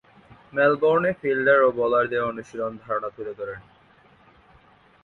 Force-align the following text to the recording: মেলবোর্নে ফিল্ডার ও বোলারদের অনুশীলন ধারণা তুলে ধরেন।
মেলবোর্নে 0.53 1.11
ফিল্ডার 1.21 1.59
ও 1.61 1.69
বোলারদের 1.71 2.21
অনুশীলন 2.23 2.71
ধারণা 2.83 3.09
তুলে 3.15 3.33
ধরেন। 3.39 3.61